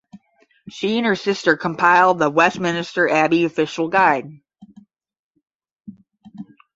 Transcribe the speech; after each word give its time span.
She 0.67 0.97
and 0.97 1.05
her 1.05 1.15
sister 1.15 1.55
compiled 1.55 2.17
the 2.17 2.29
"Westminster 2.31 3.07
Abbey 3.07 3.45
Official 3.45 3.87
Guide". 3.87 4.31